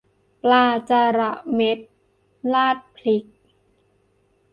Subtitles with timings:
[0.43, 1.77] ปลาจะละเม็ด
[2.53, 3.25] ราดพริก